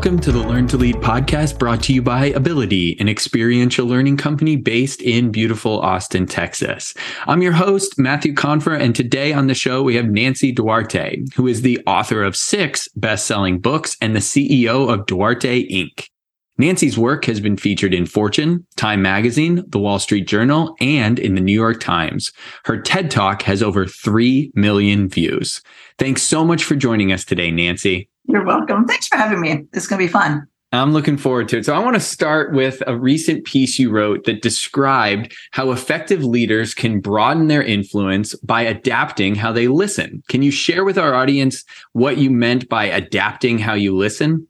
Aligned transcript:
Welcome 0.00 0.20
to 0.20 0.32
the 0.32 0.38
Learn 0.38 0.66
to 0.68 0.78
Lead 0.78 0.94
podcast 0.94 1.58
brought 1.58 1.82
to 1.82 1.92
you 1.92 2.00
by 2.00 2.30
Abilitie, 2.30 2.98
an 3.02 3.06
experiential 3.06 3.86
learning 3.86 4.16
company 4.16 4.56
based 4.56 5.02
in 5.02 5.30
beautiful 5.30 5.78
Austin, 5.80 6.24
Texas. 6.24 6.94
I'm 7.26 7.42
your 7.42 7.52
host, 7.52 7.98
Matthew 7.98 8.32
Confer, 8.32 8.76
and 8.76 8.96
today 8.96 9.34
on 9.34 9.46
the 9.46 9.52
show 9.52 9.82
we 9.82 9.96
have 9.96 10.06
Nancy 10.06 10.52
Duarte, 10.52 11.22
who 11.34 11.46
is 11.46 11.60
the 11.60 11.82
author 11.86 12.22
of 12.22 12.34
six 12.34 12.88
best 12.96 13.26
selling 13.26 13.58
books 13.58 13.98
and 14.00 14.16
the 14.16 14.20
CEO 14.20 14.90
of 14.90 15.04
Duarte 15.04 15.68
Inc. 15.68 16.08
Nancy's 16.56 16.96
work 16.98 17.26
has 17.26 17.40
been 17.40 17.58
featured 17.58 17.92
in 17.92 18.06
Fortune, 18.06 18.66
Time 18.76 19.02
Magazine, 19.02 19.64
The 19.68 19.78
Wall 19.78 19.98
Street 19.98 20.26
Journal, 20.26 20.76
and 20.78 21.18
in 21.18 21.34
the 21.34 21.40
New 21.42 21.52
York 21.52 21.80
Times. 21.80 22.32
Her 22.64 22.80
TED 22.80 23.10
Talk 23.10 23.42
has 23.42 23.62
over 23.62 23.86
3 23.86 24.52
million 24.54 25.10
views. 25.10 25.60
Thanks 25.98 26.22
so 26.22 26.44
much 26.44 26.64
for 26.64 26.74
joining 26.74 27.12
us 27.12 27.24
today, 27.26 27.50
Nancy. 27.50 28.09
You're 28.24 28.44
welcome. 28.44 28.86
Thanks 28.86 29.08
for 29.08 29.16
having 29.16 29.40
me. 29.40 29.64
It's 29.72 29.86
going 29.86 30.00
to 30.00 30.06
be 30.06 30.12
fun. 30.12 30.46
I'm 30.72 30.92
looking 30.92 31.16
forward 31.16 31.48
to 31.48 31.58
it. 31.58 31.66
So, 31.66 31.74
I 31.74 31.80
want 31.80 31.94
to 31.94 32.00
start 32.00 32.52
with 32.52 32.80
a 32.86 32.96
recent 32.96 33.44
piece 33.44 33.78
you 33.78 33.90
wrote 33.90 34.24
that 34.24 34.40
described 34.40 35.34
how 35.50 35.72
effective 35.72 36.24
leaders 36.24 36.74
can 36.74 37.00
broaden 37.00 37.48
their 37.48 37.62
influence 37.62 38.36
by 38.36 38.62
adapting 38.62 39.34
how 39.34 39.52
they 39.52 39.66
listen. 39.66 40.22
Can 40.28 40.42
you 40.42 40.52
share 40.52 40.84
with 40.84 40.96
our 40.96 41.12
audience 41.12 41.64
what 41.92 42.18
you 42.18 42.30
meant 42.30 42.68
by 42.68 42.84
adapting 42.84 43.58
how 43.58 43.74
you 43.74 43.96
listen? 43.96 44.46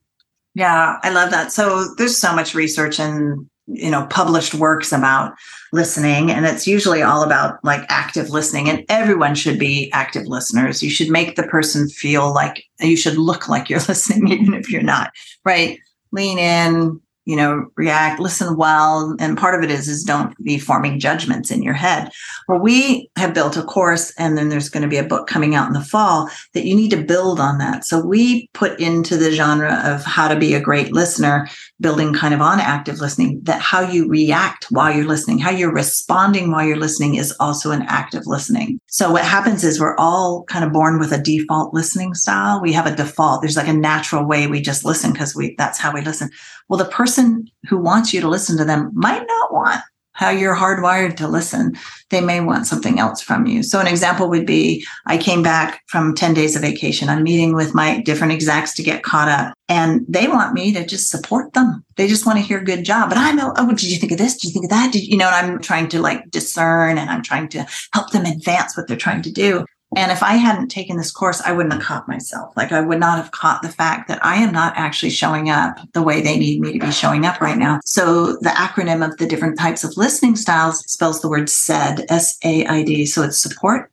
Yeah, 0.55 0.99
I 1.03 1.11
love 1.11 1.31
that. 1.31 1.53
So, 1.53 1.87
there's 1.97 2.19
so 2.19 2.35
much 2.35 2.55
research 2.55 3.01
and 3.01 3.49
you 3.73 3.91
know 3.91 4.07
published 4.11 4.55
works 4.55 4.93
about 4.93 5.35
listening. 5.73 6.31
And 6.31 6.47
it's 6.47 6.67
usually 6.67 7.03
all 7.03 7.23
about 7.23 7.65
like 7.65 7.85
active 7.89 8.31
listening. 8.31 8.69
And 8.69 8.85
everyone 8.89 9.35
should 9.35 9.59
be 9.59 9.91
active 9.93 10.27
listeners. 10.27 10.83
You 10.83 10.91
should 10.91 11.11
make 11.11 11.37
the 11.37 11.45
person 11.45 11.89
feel 11.89 12.35
like 12.35 12.65
you 12.81 12.97
should 12.97 13.17
look 13.17 13.49
like 13.49 13.71
you're 13.71 13.81
listening 13.89 14.29
even 14.29 14.55
if 14.55 14.71
you're 14.71 14.83
not 14.83 15.13
right? 15.45 15.79
Lean 16.13 16.39
in 16.39 17.01
you 17.27 17.37
know 17.37 17.67
react 17.77 18.19
listen 18.19 18.57
well. 18.57 19.15
And 19.21 19.39
part 19.39 19.55
of 19.55 19.63
it 19.63 19.71
is 19.71 19.89
is 19.89 20.03
don't 20.03 20.35
be 20.43 20.59
forming 20.59 20.99
judgments 20.99 21.51
in 21.51 21.63
your 21.63 21.75
head. 21.75 22.11
Well 22.49 22.59
we 22.59 23.11
have 23.17 23.35
built 23.35 23.57
a 23.57 23.63
course 23.63 24.13
and 24.19 24.37
then 24.37 24.49
there's 24.49 24.69
going 24.69 24.83
to 24.83 24.89
be 24.89 24.97
a 24.97 25.05
book 25.05 25.29
coming 25.29 25.55
out 25.55 25.69
in 25.69 25.75
the 25.75 25.85
fall 25.85 26.29
that 26.55 26.65
you 26.65 26.75
need 26.75 26.91
to 26.91 27.03
build 27.03 27.39
on 27.39 27.59
that. 27.59 27.85
So 27.85 28.05
we 28.05 28.49
put 28.55 28.81
into 28.81 29.17
the 29.17 29.31
genre 29.31 29.81
of 29.85 30.05
how 30.05 30.29
to 30.29 30.37
be 30.37 30.55
a 30.55 30.61
great 30.61 30.93
listener 30.93 31.49
building 31.81 32.13
kind 32.13 32.35
of 32.35 32.41
on 32.41 32.61
active 32.61 33.01
listening 33.01 33.41
that 33.43 33.61
how 33.61 33.81
you 33.81 34.07
react 34.09 34.67
while 34.71 34.95
you're 34.95 35.07
listening 35.07 35.39
how 35.39 35.51
you're 35.51 35.73
responding 35.73 36.51
while 36.51 36.65
you're 36.65 36.77
listening 36.77 37.15
is 37.15 37.35
also 37.41 37.71
an 37.71 37.83
active 37.83 38.23
listening. 38.27 38.81
So 38.87 39.11
what 39.11 39.25
happens 39.25 39.65
is 39.65 39.81
we're 39.81 39.97
all 39.97 40.45
kind 40.45 40.65
of 40.65 40.73
born 40.73 40.99
with 40.99 41.13
a 41.13 41.19
default 41.19 41.73
listening 41.75 42.15
style. 42.15 42.61
We 42.61 42.73
have 42.73 42.87
a 42.87 42.95
default. 42.95 43.43
There's 43.43 43.57
like 43.57 43.69
a 43.69 43.73
natural 43.73 44.27
way 44.27 44.47
we 44.47 44.61
just 44.61 44.85
listen 44.85 45.13
because 45.13 45.35
we 45.35 45.55
that's 45.57 45.79
how 45.79 45.93
we 45.93 46.03
listen. 46.03 46.31
Well 46.69 46.79
the 46.79 46.85
person 46.85 47.47
who 47.69 47.79
wants 47.79 48.13
you 48.13 48.21
to 48.21 48.29
listen 48.29 48.57
to 48.59 48.65
them 48.65 48.91
might 48.95 49.25
not 49.27 49.53
want 49.53 49.81
how 50.21 50.29
you're 50.29 50.55
hardwired 50.55 51.17
to 51.17 51.27
listen. 51.27 51.75
They 52.11 52.21
may 52.21 52.41
want 52.43 52.67
something 52.67 53.01
else 53.01 53.23
from 53.23 53.47
you. 53.47 53.63
So, 53.63 53.81
an 53.81 53.87
example 53.87 54.29
would 54.29 54.45
be 54.45 54.85
I 55.07 55.17
came 55.17 55.43
back 55.43 55.83
from 55.87 56.15
10 56.15 56.35
days 56.35 56.55
of 56.55 56.61
vacation. 56.63 57.09
I'm 57.09 57.23
meeting 57.23 57.55
with 57.55 57.75
my 57.75 58.03
different 58.03 58.35
execs 58.35 58.75
to 58.75 58.83
get 58.83 59.03
caught 59.03 59.29
up, 59.29 59.55
and 59.67 60.05
they 60.07 60.29
want 60.29 60.53
me 60.53 60.75
to 60.75 60.85
just 60.85 61.09
support 61.09 61.55
them. 61.55 61.83
They 61.97 62.07
just 62.07 62.27
want 62.27 62.39
to 62.39 62.45
hear 62.45 62.63
good 62.63 62.85
job. 62.85 63.09
But 63.09 63.17
I'm, 63.17 63.39
oh, 63.41 63.71
did 63.71 63.83
you 63.83 63.97
think 63.97 64.13
of 64.13 64.19
this? 64.19 64.35
Did 64.35 64.49
you 64.49 64.53
think 64.53 64.67
of 64.67 64.71
that? 64.71 64.93
Did, 64.93 65.07
you 65.07 65.17
know, 65.17 65.29
and 65.29 65.53
I'm 65.53 65.59
trying 65.59 65.89
to 65.89 66.01
like 66.01 66.31
discern 66.31 66.99
and 66.99 67.09
I'm 67.09 67.23
trying 67.23 67.49
to 67.51 67.67
help 67.95 68.11
them 68.11 68.27
advance 68.27 68.77
what 68.77 68.89
they're 68.89 68.99
trying 68.99 69.23
to 69.23 69.33
do. 69.33 69.65
And 69.97 70.13
if 70.13 70.23
I 70.23 70.35
hadn't 70.35 70.69
taken 70.69 70.97
this 70.97 71.11
course, 71.11 71.41
I 71.41 71.53
wouldn't 71.53 71.73
have 71.73 71.83
caught 71.83 72.07
myself. 72.07 72.57
Like 72.57 72.71
I 72.71 72.81
would 72.81 73.01
not 73.01 73.19
have 73.19 73.33
caught 73.33 73.63
the 73.63 73.69
fact 73.69 74.07
that 74.09 74.25
I 74.25 74.37
am 74.37 74.53
not 74.53 74.73
actually 74.77 75.11
showing 75.11 75.51
up 75.51 75.79
the 75.93 76.03
way 76.03 76.21
they 76.21 76.39
need 76.39 76.61
me 76.61 76.73
to 76.73 76.87
be 76.87 76.93
showing 76.93 77.27
up 77.27 77.41
right 77.41 77.59
now. 77.59 77.81
So 77.85 78.37
the 78.37 78.51
acronym 78.51 79.05
of 79.05 79.17
the 79.17 79.27
different 79.27 79.59
types 79.59 79.83
of 79.83 79.97
listening 79.97 80.37
styles 80.37 80.79
spells 80.91 81.21
the 81.21 81.29
word 81.29 81.49
SAID, 81.49 82.07
S 82.09 82.39
A 82.45 82.65
I 82.67 82.85
D. 82.85 83.05
So 83.05 83.23
it's 83.23 83.39
support, 83.39 83.91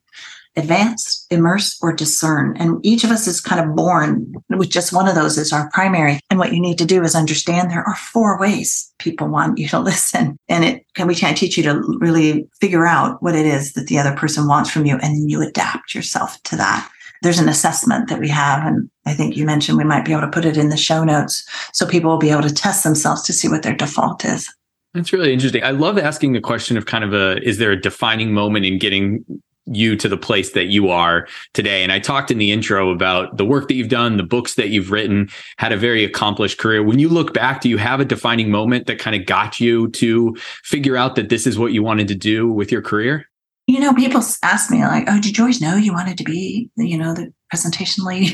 advance, 0.58 1.26
immerse, 1.30 1.78
or 1.82 1.94
discern. 1.94 2.58
And 2.58 2.84
each 2.86 3.04
of 3.04 3.12
us 3.12 3.28
is 3.28 3.40
kind 3.40 3.62
of 3.64 3.76
born 3.76 4.34
with 4.50 4.70
just 4.70 4.92
one 4.92 5.08
of 5.08 5.16
those 5.16 5.38
as 5.38 5.54
our 5.54 5.70
primary. 5.72 6.20
And 6.30 6.40
what 6.40 6.52
you 6.52 6.60
need 6.60 6.78
to 6.80 6.86
do 6.86 7.04
is 7.04 7.16
understand 7.16 7.70
there 7.70 7.88
are 7.88 7.96
four 7.96 8.40
ways 8.40 8.92
people 9.00 9.28
want 9.28 9.58
you 9.58 9.68
to 9.70 9.80
listen. 9.92 10.38
And 10.50 10.66
it 10.66 10.86
can 10.96 11.08
we 11.08 11.16
can't 11.16 11.38
teach 11.38 11.58
you 11.58 11.64
to 11.64 11.82
really 12.00 12.48
figure 12.60 12.86
out 12.86 13.22
what 13.22 13.36
it 13.36 13.46
is 13.46 13.74
that 13.74 13.88
the 13.88 14.00
other 14.00 14.16
person 14.16 14.48
wants 14.48 14.70
from 14.70 14.86
you. 14.86 14.94
And 14.96 15.16
then 15.16 15.30
you 15.30 15.42
adapt 15.42 15.94
yourself 15.94 16.42
to 16.44 16.56
that. 16.58 16.90
There's 17.22 17.40
an 17.40 17.50
assessment 17.50 18.10
that 18.10 18.20
we 18.20 18.30
have. 18.30 18.66
And 18.66 18.90
I 19.06 19.14
think 19.14 19.38
you 19.38 19.46
mentioned 19.46 19.78
we 19.78 19.84
might 19.84 20.06
be 20.06 20.12
able 20.12 20.22
to 20.22 20.28
put 20.28 20.46
it 20.46 20.58
in 20.58 20.70
the 20.70 20.78
show 20.78 21.04
notes 21.04 21.48
so 21.74 21.86
people 21.86 22.10
will 22.12 22.18
be 22.18 22.30
able 22.30 22.44
to 22.44 22.54
test 22.54 22.84
themselves 22.84 23.24
to 23.24 23.34
see 23.34 23.48
what 23.48 23.64
their 23.64 23.76
default 23.76 24.26
is. 24.26 24.52
That's 24.94 25.14
really 25.14 25.34
interesting. 25.34 25.64
I 25.64 25.72
love 25.72 25.98
asking 25.98 26.34
the 26.34 26.42
question 26.42 26.78
of 26.78 26.86
kind 26.86 27.04
of 27.04 27.14
a 27.14 27.38
is 27.48 27.58
there 27.60 27.72
a 27.72 27.80
defining 27.80 28.34
moment 28.34 28.66
in 28.66 28.80
getting 28.80 29.24
you 29.68 29.96
to 29.96 30.10
the 30.10 30.18
place 30.18 30.52
that 30.52 30.66
you 30.66 30.90
are 30.90 31.28
today. 31.54 31.84
And 31.84 31.92
I 31.92 32.00
talked 32.00 32.32
in 32.32 32.38
the 32.38 32.52
intro 32.52 32.90
about 32.90 33.38
the 33.38 33.46
work 33.46 33.68
that 33.68 33.76
you've 33.76 33.90
done, 33.90 34.18
the 34.18 34.24
books 34.24 34.56
that 34.56 34.70
you've 34.70 34.92
written, 34.92 35.30
had 35.58 35.72
a 35.72 35.78
very 35.78 36.04
accomplished 36.04 36.58
career. 36.58 36.84
When 36.84 37.00
you 37.00 37.10
look 37.10 37.34
back, 37.34 37.62
do 37.62 37.70
you 37.70 37.78
have 37.78 38.00
a 38.00 38.06
defining 38.06 38.50
moment 38.50 38.88
that 38.88 39.00
kind 39.00 39.16
of 39.16 39.26
got 39.26 39.60
you 39.60 39.90
to 39.92 40.36
figure 40.64 40.98
out 40.98 41.16
that 41.16 41.30
this 41.30 41.48
is 41.48 41.60
what 41.60 41.74
you 41.74 41.84
wanted 41.84 42.08
to 42.10 42.16
do 42.16 42.48
with 42.52 42.72
your 42.72 42.82
career? 42.82 43.26
You 43.68 43.82
know, 43.82 43.94
people 43.94 44.24
ask 44.44 44.72
me 44.72 44.82
like, 44.82 45.04
"Oh, 45.08 45.20
did 45.20 45.38
you 45.38 45.44
always 45.44 45.60
know 45.60 45.76
you 45.76 45.92
wanted 45.92 46.18
to 46.20 46.24
be, 46.24 46.70
you 46.78 46.98
know, 46.98 47.14
the 47.14 47.34
presentation 47.50 48.04
lady?" 48.06 48.34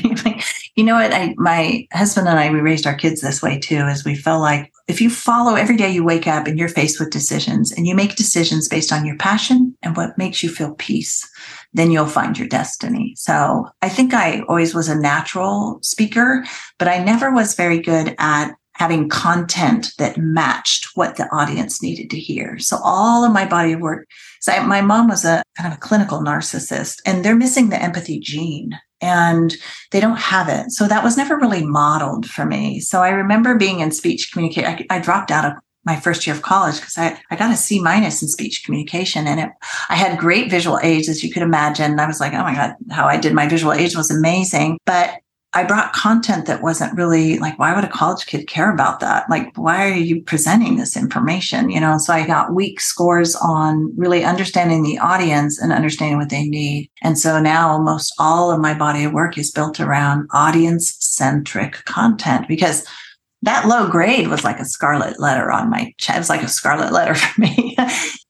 you 0.76 0.84
know 0.84 0.94
what? 0.94 1.12
I, 1.12 1.34
my 1.36 1.88
husband 1.92 2.28
and 2.28 2.38
I, 2.38 2.50
we 2.52 2.60
raised 2.60 2.86
our 2.86 2.94
kids 2.94 3.20
this 3.20 3.42
way 3.42 3.58
too, 3.58 3.78
as 3.78 4.04
we 4.04 4.14
felt 4.14 4.40
like 4.40 4.70
if 4.86 5.00
you 5.00 5.08
follow 5.08 5.54
every 5.54 5.76
day 5.76 5.90
you 5.90 6.04
wake 6.04 6.26
up 6.26 6.46
and 6.46 6.58
you're 6.58 6.68
faced 6.68 7.00
with 7.00 7.10
decisions 7.10 7.72
and 7.72 7.86
you 7.86 7.94
make 7.94 8.16
decisions 8.16 8.68
based 8.68 8.92
on 8.92 9.06
your 9.06 9.16
passion 9.16 9.76
and 9.82 9.96
what 9.96 10.18
makes 10.18 10.42
you 10.42 10.48
feel 10.50 10.74
peace, 10.74 11.28
then 11.72 11.90
you'll 11.90 12.06
find 12.06 12.38
your 12.38 12.48
destiny. 12.48 13.14
So 13.16 13.66
I 13.80 13.88
think 13.88 14.12
I 14.12 14.40
always 14.42 14.74
was 14.74 14.88
a 14.88 14.94
natural 14.94 15.78
speaker, 15.82 16.44
but 16.78 16.88
I 16.88 17.02
never 17.02 17.32
was 17.32 17.54
very 17.54 17.80
good 17.80 18.14
at 18.18 18.54
having 18.74 19.08
content 19.08 19.92
that 19.98 20.18
matched 20.18 20.88
what 20.94 21.16
the 21.16 21.28
audience 21.32 21.80
needed 21.80 22.10
to 22.10 22.18
hear. 22.18 22.58
So 22.58 22.76
all 22.82 23.24
of 23.24 23.32
my 23.32 23.46
body 23.46 23.72
of 23.72 23.80
work, 23.80 24.06
so 24.40 24.52
I, 24.52 24.66
my 24.66 24.80
mom 24.80 25.08
was 25.08 25.24
a 25.24 25.42
kind 25.56 25.72
of 25.72 25.78
a 25.78 25.80
clinical 25.80 26.20
narcissist 26.20 27.00
and 27.06 27.24
they're 27.24 27.36
missing 27.36 27.70
the 27.70 27.80
empathy 27.80 28.18
gene 28.18 28.78
and 29.04 29.54
they 29.90 30.00
don't 30.00 30.18
have 30.18 30.48
it. 30.48 30.72
So 30.72 30.88
that 30.88 31.04
was 31.04 31.16
never 31.16 31.36
really 31.36 31.64
modeled 31.64 32.26
for 32.28 32.46
me. 32.46 32.80
So 32.80 33.02
I 33.02 33.10
remember 33.10 33.54
being 33.54 33.80
in 33.80 33.90
speech 33.92 34.32
communication. 34.32 34.86
I, 34.90 34.98
dropped 34.98 35.30
out 35.30 35.44
of 35.44 35.52
my 35.84 36.00
first 36.00 36.26
year 36.26 36.34
of 36.34 36.40
college 36.40 36.76
because 36.76 36.96
I, 36.96 37.20
I 37.30 37.36
got 37.36 37.52
a 37.52 37.56
C 37.56 37.80
minus 37.80 38.22
in 38.22 38.28
speech 38.28 38.64
communication 38.64 39.26
and 39.26 39.38
it, 39.38 39.50
I 39.90 39.96
had 39.96 40.18
great 40.18 40.50
visual 40.50 40.80
aids, 40.82 41.10
as 41.10 41.22
you 41.22 41.30
could 41.30 41.42
imagine. 41.42 42.00
I 42.00 42.06
was 42.06 42.20
like, 42.20 42.32
oh 42.32 42.42
my 42.42 42.54
God, 42.54 42.74
how 42.90 43.04
I 43.06 43.18
did 43.18 43.34
my 43.34 43.46
visual 43.46 43.74
aids 43.74 43.94
was 43.94 44.10
amazing. 44.10 44.78
But 44.86 45.18
I 45.54 45.62
brought 45.62 45.92
content 45.92 46.46
that 46.46 46.62
wasn't 46.62 46.96
really 46.96 47.38
like, 47.38 47.58
why 47.58 47.74
would 47.74 47.84
a 47.84 47.88
college 47.88 48.26
kid 48.26 48.48
care 48.48 48.72
about 48.72 48.98
that? 49.00 49.30
Like, 49.30 49.56
why 49.56 49.88
are 49.88 49.94
you 49.94 50.20
presenting 50.20 50.76
this 50.76 50.96
information? 50.96 51.70
You 51.70 51.80
know, 51.80 51.96
so 51.96 52.12
I 52.12 52.26
got 52.26 52.54
weak 52.54 52.80
scores 52.80 53.36
on 53.36 53.92
really 53.96 54.24
understanding 54.24 54.82
the 54.82 54.98
audience 54.98 55.60
and 55.60 55.72
understanding 55.72 56.18
what 56.18 56.30
they 56.30 56.44
need. 56.44 56.90
And 57.02 57.16
so 57.16 57.40
now 57.40 57.68
almost 57.68 58.12
all 58.18 58.50
of 58.50 58.60
my 58.60 58.74
body 58.74 59.04
of 59.04 59.12
work 59.12 59.38
is 59.38 59.52
built 59.52 59.78
around 59.78 60.28
audience 60.32 60.96
centric 60.98 61.84
content 61.84 62.48
because 62.48 62.84
that 63.42 63.68
low 63.68 63.88
grade 63.88 64.28
was 64.28 64.42
like 64.42 64.58
a 64.58 64.64
scarlet 64.64 65.20
letter 65.20 65.52
on 65.52 65.70
my 65.70 65.92
chest. 65.98 66.16
It 66.16 66.20
was 66.20 66.30
like 66.30 66.42
a 66.42 66.48
scarlet 66.48 66.92
letter 66.92 67.14
for 67.14 67.40
me. 67.40 67.76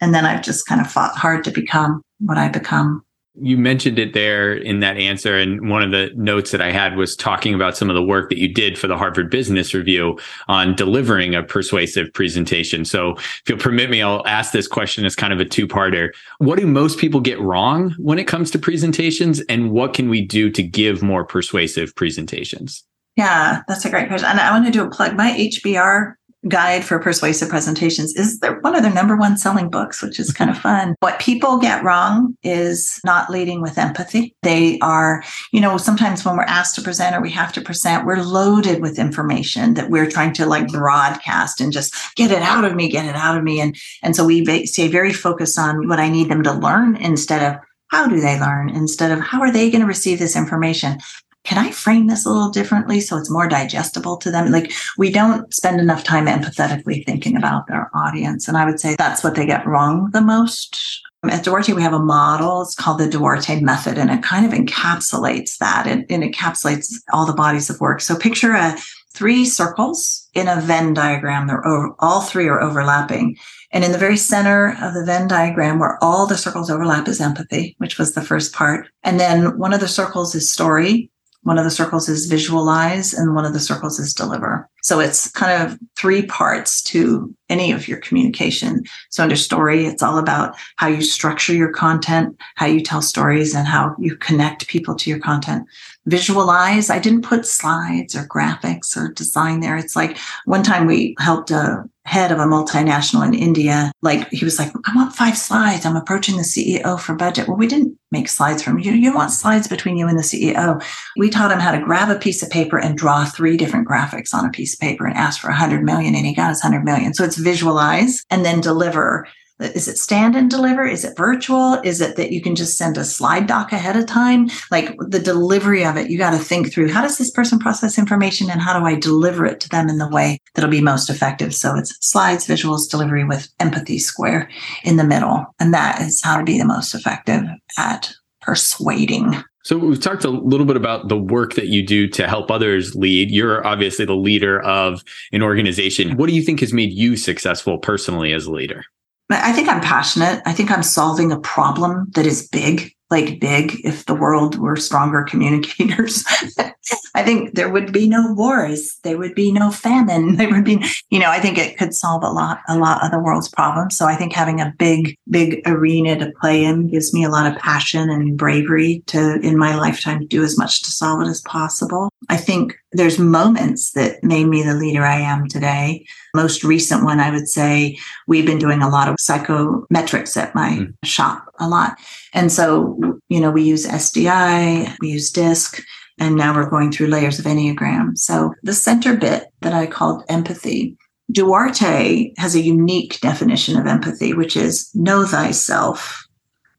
and 0.01 0.15
then 0.15 0.27
I've 0.27 0.43
just 0.43 0.67
kind 0.67 0.81
of 0.81 0.91
fought 0.91 1.17
hard 1.17 1.45
to 1.45 1.51
become 1.51 2.03
what 2.19 2.37
I 2.37 2.49
become 2.49 3.03
you 3.37 3.57
mentioned 3.57 3.99
it 3.99 4.15
there 4.15 4.53
in 4.53 4.81
that 4.81 4.97
answer. 4.97 5.37
And 5.37 5.69
one 5.69 5.83
of 5.83 5.91
the 5.91 6.11
notes 6.15 6.53
that 6.53 6.61
I 6.61 6.71
had 6.71 6.97
was 6.97 7.17
talking 7.17 7.53
about 7.53 7.77
some 7.77 7.91
of 7.91 7.97
the 7.97 8.03
work 8.03 8.29
that 8.31 8.39
you 8.39 8.53
did 8.53 8.79
for 8.79 8.87
the 8.87 8.97
Harvard 8.97 9.31
Business 9.31 9.75
Review 9.75 10.19
on 10.47 10.77
delivering 10.77 11.35
a 11.35 11.43
persuasive 11.43 12.13
presentation. 12.13 12.85
So 12.85 13.17
if 13.17 13.43
you'll 13.49 13.59
permit 13.59 13.91
me, 13.91 14.03
I'll 14.03 14.27
ask 14.27 14.53
this 14.53 14.69
question 14.69 15.05
as 15.05 15.17
kind 15.17 15.33
of 15.33 15.41
a 15.41 15.45
two 15.45 15.67
parter. 15.67 16.11
What 16.39 16.59
do 16.59 16.67
most 16.67 16.99
people 16.99 17.21
get 17.21 17.41
wrong 17.41 17.95
when 17.99 18.19
it 18.19 18.29
comes 18.29 18.51
to 18.53 18.59
presentations? 18.59 19.41
And 19.49 19.73
what 19.73 19.95
can 19.95 20.09
we 20.09 20.25
do 20.25 20.49
to 20.51 20.63
give 20.63 21.03
more 21.03 21.25
persuasive 21.25 21.95
presentations? 21.97 22.85
Yeah, 23.17 23.63
that's 23.69 23.85
a 23.85 23.91
great 23.91 24.09
question. 24.09 24.29
And 24.29 24.41
I 24.41 24.51
want 24.51 24.67
to 24.67 24.73
do 24.73 24.85
a 24.85 24.91
plug. 24.91 25.17
My 25.17 25.33
HBR 25.33 26.15
guide 26.49 26.85
for 26.85 26.99
persuasive 26.99 27.49
presentations 27.49 28.15
is 28.15 28.39
their, 28.41 28.61
one 28.61 28.75
of 28.75 28.83
their 28.83 28.93
number 28.93 29.17
one 29.17 29.37
selling 29.37 29.71
books, 29.71 30.03
which 30.03 30.21
is 30.21 30.33
kind 30.33 30.51
of 30.51 30.59
fun. 30.59 30.95
What 31.01 31.19
people 31.19 31.59
get 31.59 31.83
wrong 31.83 32.37
is 32.43 33.01
not 33.05 33.31
leading 33.31 33.61
with 33.61 33.79
empathy. 33.79 34.35
They 34.43 34.79
are, 34.81 35.23
you 35.53 35.61
know, 35.61 35.77
sometimes 35.77 36.25
when 36.25 36.37
we're 36.37 36.43
asked 36.43 36.75
to 36.77 36.83
present 36.83 37.17
or 37.17 37.21
we 37.21 37.31
have 37.31 37.53
to 37.55 37.61
present, 37.61 38.07
we're 38.07 38.23
loaded 38.23 38.81
with 38.81 38.99
information 38.99 39.75
that 39.75 39.91
we're 39.91 40.11
trying 40.11 40.33
to 40.35 40.47
like 40.47 40.69
broadcast 40.69 41.61
and 41.61 41.73
just 41.73 41.95
get 42.17 42.31
it 42.31 42.43
out 42.43 42.65
of 42.65 42.75
me, 42.75 42.89
get 42.89 43.07
it 43.07 43.17
out 43.17 43.37
of 43.37 43.45
me. 43.45 43.61
And, 43.61 43.77
and 44.03 44.15
so 44.15 44.25
we 44.25 44.67
stay 44.67 44.89
very 44.89 45.13
focused 45.13 45.59
on 45.59 45.89
what 45.89 46.01
I 46.01 46.09
need 46.09 46.29
them 46.29 46.43
to 46.43 46.53
learn 46.53 46.97
instead 46.97 47.43
of 47.43 47.61
how 47.95 48.09
do 48.09 48.21
they 48.21 48.41
learn 48.41 48.71
instead 48.71 49.13
of 49.13 49.21
how 49.21 49.41
are 49.41 49.53
they 49.53 49.71
going 49.71 49.81
to 49.81 49.87
receive 49.87 50.19
this 50.19 50.35
information 50.35 50.99
can 51.45 51.59
I 51.59 51.71
frame 51.71 52.07
this 52.07 52.25
a 52.25 52.31
little 52.31 52.51
differently 52.51 53.01
so 53.01 53.17
it's 53.19 53.31
more 53.31 53.47
digestible 53.47 54.17
to 54.19 54.31
them? 54.31 54.51
Like 54.51 54.73
we 54.97 55.11
don't 55.11 55.53
spend 55.53 55.79
enough 55.79 56.03
time 56.03 56.27
empathetically 56.27 57.05
thinking 57.05 57.37
about 57.37 57.67
their 57.67 57.91
audience. 57.95 58.49
And 58.49 58.57
I 58.57 58.65
would 58.65 58.81
say 58.81 58.97
that's 58.97 59.23
what 59.23 59.35
they 59.35 59.47
get 59.47 59.67
wrong 59.67 60.11
the 60.13 60.23
most. 60.23 61.03
At 61.31 61.45
Duarte, 61.45 61.73
we 61.73 61.83
have 61.83 61.93
a 61.95 61.99
model. 61.99 62.63
It's 62.63 62.75
called 62.75 62.99
the 62.99 63.09
Duarte 63.09 63.61
method, 63.61 63.97
and 63.97 64.11
it 64.11 64.23
kind 64.23 64.45
of 64.45 64.53
encapsulates 64.53 65.57
that. 65.57 65.87
It, 65.87 66.05
it 66.11 66.21
encapsulates 66.21 66.93
all 67.15 67.25
the 67.25 67.33
bodies 67.33 67.71
of 67.71 67.81
work. 67.81 68.03
So 68.03 68.15
picture 68.15 68.53
a 68.53 68.77
three 69.15 69.45
circles 69.47 70.29
in 70.35 70.49
a 70.49 70.61
Venn 70.61 70.93
diagram. 70.93 71.47
They're 71.47 71.67
over, 71.67 71.95
all 72.01 72.21
three 72.21 72.49
are 72.49 72.61
overlapping. 72.61 73.37
And 73.71 73.85
in 73.85 73.93
the 73.93 73.99
very 73.99 74.17
center 74.17 74.77
of 74.83 74.93
the 74.93 75.05
Venn 75.05 75.27
diagram, 75.27 75.79
where 75.79 75.99
all 76.03 76.27
the 76.27 76.37
circles 76.37 76.71
overlap, 76.71 77.09
is 77.09 77.21
empathy, 77.21 77.75
which 77.79 77.99
was 77.99 78.15
the 78.15 78.23
first 78.23 78.53
part. 78.53 78.89
And 79.03 79.19
then 79.19 79.57
one 79.59 79.73
of 79.73 79.81
the 79.81 79.89
circles 79.89 80.35
is 80.35 80.53
story, 80.53 81.11
one 81.45 81.59
of 81.59 81.65
the 81.65 81.71
circles 81.71 82.09
is 82.09 82.27
visualize, 82.27 83.15
and 83.15 83.35
one 83.35 83.45
of 83.45 83.53
the 83.53 83.61
circles 83.61 83.99
is 83.99 84.13
deliver. 84.13 84.69
So 84.83 85.01
it's 85.01 85.31
kind 85.31 85.63
of 85.63 85.79
three 85.97 86.27
parts 86.27 86.83
to 86.83 87.35
any 87.49 87.73
of 87.73 87.87
your 87.87 87.99
communication. 87.99 88.83
So 89.11 89.23
under 89.23 89.37
story, 89.37 89.87
it's 89.87 90.03
all 90.03 90.19
about 90.19 90.57
how 90.77 90.89
you 90.89 91.03
structure 91.03 91.55
your 91.55 91.73
content, 91.73 92.37
how 92.57 92.67
you 92.67 92.83
tell 92.83 93.01
stories, 93.01 93.55
and 93.55 93.67
how 93.67 93.95
you 93.99 94.17
connect 94.17 94.69
people 94.69 94.95
to 94.97 95.09
your 95.09 95.21
content 95.21 95.67
visualize. 96.07 96.91
I 96.91 96.99
didn't 96.99 97.23
put 97.23 97.47
slides 97.47 98.15
or 98.15 98.27
graphics 98.27 98.97
or 98.97 99.13
design 99.13 99.61
there. 99.61 99.77
It's 99.77 99.97
like 99.97 100.19
one 100.45 100.63
time 100.63 100.87
we 100.87 101.15
helped 101.19 101.51
a 101.51 101.85
head 102.05 102.31
of 102.31 102.39
a 102.39 102.45
multinational 102.45 103.27
in 103.27 103.35
India. 103.35 103.91
Like 104.03 104.29
he 104.31 104.45
was 104.45 104.59
like, 104.59 104.71
I 104.85 104.95
want 104.95 105.15
five 105.15 105.39
slides. 105.39 105.87
I'm 105.87 105.97
approaching 105.97 106.37
the 106.37 106.43
CEO 106.43 107.01
for 107.01 107.15
budget. 107.15 107.49
Well, 107.49 107.57
we 107.57 107.67
didn't 107.67 107.99
make 108.15 108.29
slides 108.29 108.63
from 108.63 108.79
you. 108.79 108.93
You 108.93 109.15
want 109.15 109.31
slides 109.31 109.69
between 109.69 109.99
you 109.99 110.09
and 110.09 110.19
the 110.19 110.23
CEO. 110.23 110.83
We 111.19 111.29
taught 111.29 111.53
him 111.53 111.61
how 111.61 111.73
to 111.73 111.85
grab 111.85 112.09
a 112.09 112.19
piece 112.19 112.43
of 112.43 112.49
paper 112.49 112.79
and 112.79 112.97
draw 112.97 113.27
three 113.27 113.59
different 113.59 113.87
graphics 113.87 114.33
on 114.33 114.47
a 114.47 114.51
piece 114.51 114.73
of 114.73 114.81
paper 114.81 115.05
and 115.05 115.17
ask 115.17 115.41
for 115.41 115.49
a 115.49 115.55
hundred 115.55 115.85
million. 115.85 116.15
And 116.15 116.25
he 116.25 116.35
got 116.35 116.49
his 116.49 116.63
hundred 116.63 116.85
million. 116.85 117.13
So 117.13 117.25
it's 117.25 117.37
visualize 117.37 118.25
and 118.31 118.45
then 118.45 118.61
deliver 118.61 119.29
is 119.61 119.89
it 119.89 119.99
stand 119.99 120.35
and 120.35 120.51
deliver? 120.51 120.85
Is 120.85 121.05
it 121.05 121.17
virtual? 121.17 121.75
Is 121.85 122.01
it 122.01 122.17
that 122.17 122.33
you 122.33 122.43
can 122.43 122.57
just 122.57 122.77
send 122.77 122.99
a 122.99 123.05
slide 123.05 123.47
doc 123.47 123.73
ahead 123.73 123.97
of 123.97 124.07
time? 124.07 124.49
Like 124.71 124.97
the 124.99 125.21
delivery 125.21 125.85
of 125.85 125.97
it, 125.97 126.11
you 126.11 126.19
got 126.19 126.33
to 126.33 126.39
think 126.39 126.73
through 126.73 126.93
how 126.93 127.03
does 127.03 127.19
this 127.19 127.31
person 127.31 127.59
process 127.59 127.99
information 127.99 128.51
and 128.51 128.61
how 128.61 128.79
do 128.79 128.85
I 128.85 128.97
deliver 128.97 129.47
it 129.47 129.61
to 129.61 129.69
them 129.69 129.89
in 129.89 129.99
the 129.99 130.09
way 130.09 130.39
that'll 130.55 130.71
be 130.71 130.81
most 130.81 131.09
effective? 131.09 131.55
So 131.55 131.77
it's 131.77 131.97
slides, 132.01 132.47
visuals, 132.47 132.91
delivery 132.91 133.25
with 133.25 133.49
empathy 133.61 133.99
square 133.99 134.51
in 134.83 134.97
the 134.97 135.05
middle. 135.05 135.47
And 135.61 135.73
that 135.73 136.01
is 136.01 136.21
how 136.23 136.37
to 136.37 136.45
be 136.45 136.59
the 136.59 136.65
most 136.65 136.95
effective 136.95 137.45
at 137.79 138.13
persuading. 138.41 139.43
So 139.63 139.79
we've 139.79 140.01
talked 140.01 140.25
a 140.25 140.31
little 140.31 140.67
bit 140.67 140.77
about 140.77 141.09
the 141.09 141.17
work 141.17 141.55
that 141.55 141.69
you 141.69 141.87
do 141.87 142.07
to 142.09 142.29
help 142.29 142.51
others 142.51 142.95
lead. 142.95 143.31
You're 143.31 143.67
obviously 143.67 144.05
the 144.05 144.15
leader 144.15 144.61
of 144.61 145.03
an 145.33 145.43
organization. 145.43 146.19
What 146.19 146.29
do 146.29 146.35
you 146.35 146.43
think 146.43 146.61
has 146.61 146.75
made 146.75 146.93
you 146.93 147.17
successful 147.17 147.79
personally 147.79 148.35
as 148.35 148.45
a 148.45 148.53
leader? 148.53 148.85
I 149.31 149.53
think 149.53 149.69
I'm 149.69 149.81
passionate. 149.81 150.43
I 150.45 150.53
think 150.53 150.71
I'm 150.71 150.83
solving 150.83 151.33
a 151.33 151.41
problem 151.41 152.11
that 152.15 152.27
is 152.27 152.49
big, 152.49 152.93
like 153.15 153.39
big. 153.39 153.81
If 153.85 154.07
the 154.07 154.15
world 154.15 154.59
were 154.59 154.77
stronger 154.77 155.23
communicators, 155.23 156.25
I 157.15 157.23
think 157.23 157.55
there 157.55 157.71
would 157.71 157.93
be 157.93 158.09
no 158.09 158.33
wars. 158.33 158.99
There 159.05 159.19
would 159.19 159.37
be 159.37 159.53
no 159.53 159.71
famine. 159.71 160.35
There 160.37 160.51
would 160.51 160.65
be, 160.65 160.85
you 161.11 161.21
know, 161.21 161.31
I 161.31 161.39
think 161.39 161.57
it 161.57 161.79
could 161.79 161.95
solve 161.95 162.25
a 162.25 162.31
lot, 162.31 162.59
a 162.69 162.77
lot 162.77 163.05
of 163.05 163.13
the 163.13 163.21
world's 163.21 163.49
problems. 163.49 163.97
So 163.97 164.07
I 164.07 164.17
think 164.17 164.33
having 164.33 164.61
a 164.61 164.75
big, 164.79 165.17
big 165.31 165.63
arena 165.65 166.19
to 166.19 166.33
play 166.41 166.65
in 166.65 166.89
gives 166.89 167.15
me 167.15 167.25
a 167.25 167.31
lot 167.31 167.47
of 167.47 167.59
passion 167.61 168.11
and 168.11 168.37
bravery 168.37 169.05
to, 169.07 169.39
in 169.41 169.57
my 169.57 169.77
lifetime, 169.77 170.27
do 170.27 170.43
as 170.43 170.59
much 170.59 170.83
to 170.83 170.91
solve 170.91 171.23
it 171.23 171.29
as 171.29 171.41
possible. 171.43 172.11
I 172.29 172.37
think 172.37 172.75
there's 172.93 173.19
moments 173.19 173.93
that 173.93 174.23
made 174.25 174.47
me 174.47 174.63
the 174.63 174.75
leader 174.75 175.05
I 175.05 175.21
am 175.21 175.49
today. 175.49 176.05
Most 176.35 176.65
recent 176.65 177.05
one, 177.05 177.21
I 177.21 177.31
would 177.31 177.49
say, 177.49 177.97
we've 178.27 178.47
been 178.47 178.59
doing 178.59 178.83
a 178.83 178.89
lot 178.89 179.09
of 179.09 179.17
psychometrics 179.17 180.37
at 180.37 180.55
my 180.55 180.71
mm. 180.71 180.95
shop 181.05 181.45
a 181.59 181.69
lot. 181.69 181.97
And 182.35 182.51
so, 182.53 182.99
you 183.29 183.41
know, 183.41 183.51
we 183.51 183.63
use 183.63 183.87
SDI, 183.87 184.97
we 185.01 185.09
use 185.09 185.31
DISC, 185.31 185.83
and 186.19 186.37
now 186.37 186.55
we're 186.55 186.69
going 186.69 186.93
through 186.93 187.07
layers 187.07 187.39
of 187.39 187.45
Enneagram. 187.45 188.19
So 188.19 188.55
the 188.63 188.73
center 188.73 189.17
bit 189.17 189.47
that 189.63 189.73
I 189.73 189.87
called 189.87 190.25
empathy, 190.29 190.97
Duarte 191.33 192.33
has 192.37 192.55
a 192.55 192.61
unique 192.61 193.21
definition 193.21 193.79
of 193.79 193.87
empathy, 193.87 194.35
which 194.35 194.57
is 194.57 194.91
know 194.95 195.25
thyself, 195.25 196.27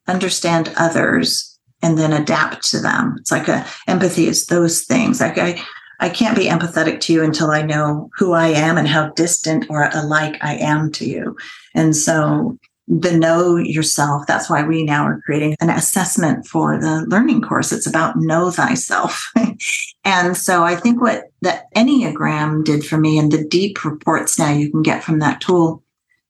understand 0.08 0.72
others, 0.78 1.58
and 1.82 1.98
then 1.98 2.14
adapt 2.14 2.70
to 2.70 2.80
them. 2.80 3.16
It's 3.20 3.32
like 3.32 3.48
a 3.48 3.66
empathy 3.88 4.28
is 4.28 4.46
those 4.48 4.84
things. 4.84 5.20
Like 5.20 5.38
I, 5.38 5.62
I 6.00 6.10
can't 6.10 6.38
be 6.38 6.48
empathetic 6.48 7.00
to 7.02 7.14
you 7.14 7.24
until 7.24 7.52
I 7.52 7.62
know 7.62 8.10
who 8.18 8.34
I 8.34 8.48
am 8.48 8.78
and 8.78 8.88
how 8.88 9.10
distant 9.12 9.66
or 9.70 9.90
alike 9.94 10.38
I 10.42 10.56
am 10.56 10.92
to 10.94 11.06
you. 11.06 11.38
And 11.74 11.96
so 11.96 12.58
the 12.88 13.18
know 13.18 13.56
yourself. 13.56 14.28
That's 14.28 14.50
why 14.50 14.64
we 14.64 14.84
now 14.84 15.06
are 15.06 15.22
creating 15.22 15.56
an 15.60 15.70
assessment 15.70 16.48
for 16.48 16.80
the 16.80 17.06
learning 17.08 17.42
course. 17.42 17.72
It's 17.72 17.88
about 17.88 18.18
know 18.18 18.52
thyself. 18.52 19.32
and 20.06 20.38
so 20.38 20.64
I 20.64 20.76
think 20.76 21.02
what 21.02 21.26
the 21.42 21.62
Enneagram 21.76 22.64
did 22.64 22.86
for 22.86 22.98
me 22.98 23.18
and 23.18 23.32
the 23.32 23.44
deep 23.44 23.84
reports 23.84 24.38
now 24.38 24.52
you 24.52 24.70
can 24.70 24.84
get 24.84 25.04
from 25.04 25.20
that 25.20 25.42
tool 25.42 25.84